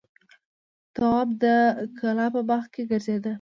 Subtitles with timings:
[0.95, 1.45] تواب د
[1.99, 3.29] کلا په باغ کې ګرځېده.